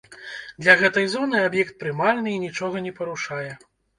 [0.63, 3.53] Для гэтай зоны аб'ект прымальны і нічога не парушае.